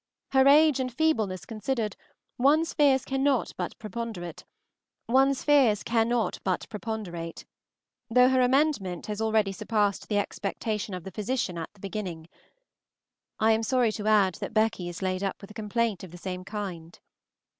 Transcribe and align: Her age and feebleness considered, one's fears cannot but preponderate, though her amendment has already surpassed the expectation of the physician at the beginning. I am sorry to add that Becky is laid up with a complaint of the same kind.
Her 0.31 0.47
age 0.47 0.79
and 0.79 0.91
feebleness 0.91 1.45
considered, 1.45 1.95
one's 2.39 2.73
fears 2.73 3.05
cannot 3.05 3.51
but 3.55 3.77
preponderate, 3.77 4.43
though 5.07 5.27
her 8.29 8.41
amendment 8.41 9.05
has 9.05 9.21
already 9.21 9.51
surpassed 9.51 10.07
the 10.09 10.17
expectation 10.17 10.95
of 10.95 11.03
the 11.03 11.11
physician 11.11 11.59
at 11.59 11.71
the 11.75 11.79
beginning. 11.79 12.29
I 13.39 13.51
am 13.51 13.61
sorry 13.61 13.91
to 13.91 14.07
add 14.07 14.33
that 14.41 14.55
Becky 14.55 14.89
is 14.89 15.03
laid 15.03 15.21
up 15.21 15.39
with 15.39 15.51
a 15.51 15.53
complaint 15.53 16.03
of 16.03 16.09
the 16.09 16.17
same 16.17 16.45
kind. 16.45 16.99